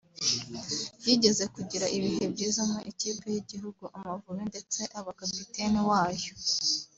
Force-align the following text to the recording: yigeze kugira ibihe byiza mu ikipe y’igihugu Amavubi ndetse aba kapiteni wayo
yigeze 1.05 1.43
kugira 1.55 1.85
ibihe 1.97 2.23
byiza 2.33 2.61
mu 2.69 2.79
ikipe 2.91 3.25
y’igihugu 3.33 3.83
Amavubi 3.97 4.43
ndetse 4.51 4.79
aba 4.99 5.11
kapiteni 5.19 5.81
wayo 5.89 6.31